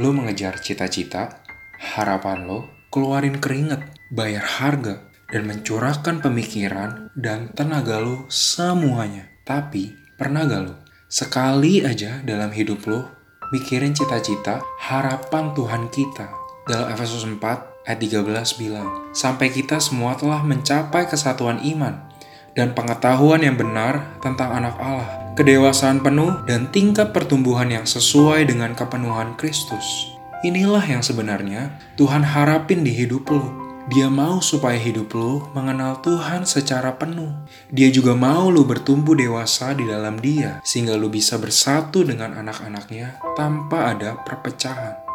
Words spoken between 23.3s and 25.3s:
yang benar tentang anak Allah